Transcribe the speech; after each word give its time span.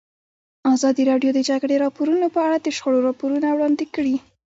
ازادي 0.73 1.03
راډیو 1.11 1.31
د 1.33 1.35
د 1.37 1.39
جګړې 1.49 1.75
راپورونه 1.85 2.27
په 2.35 2.39
اړه 2.45 2.57
د 2.59 2.67
شخړو 2.77 2.99
راپورونه 3.07 3.47
وړاندې 3.51 3.85
کړي. 3.95 4.15